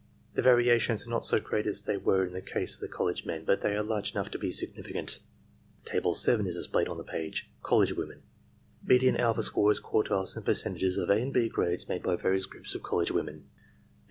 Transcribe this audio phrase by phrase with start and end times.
[0.33, 3.23] The variations are not so great as they were in the case of the college
[3.23, 5.19] men, but they are large enough to be significant.
[5.85, 8.23] TABLE 7 Colleqe: Women
[8.83, 12.73] Median alpha scores, quartJIes, and percentages of A and B grades made by various groups
[12.73, 13.59] of college women 1 &&.